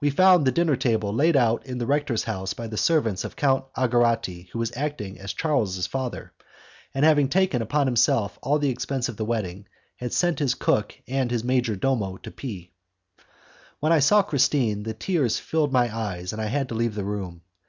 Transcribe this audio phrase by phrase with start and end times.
[0.00, 3.36] We found the dinner table laid out in the rector's house by the servants of
[3.36, 6.32] Count Algarotti, who was acting as Charles's father,
[6.92, 10.96] and having taken upon himself all the expense of the wedding, had sent his cook
[11.06, 12.72] and his major domo to P.
[13.78, 17.04] When I saw Christine, the tears filled my eyes, and I had to leave the
[17.04, 17.42] room.